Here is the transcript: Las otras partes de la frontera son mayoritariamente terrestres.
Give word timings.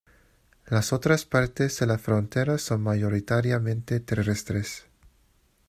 Las 0.65 0.93
otras 0.93 1.25
partes 1.25 1.79
de 1.79 1.85
la 1.85 1.99
frontera 1.99 2.57
son 2.57 2.81
mayoritariamente 2.81 3.99
terrestres. 3.99 4.87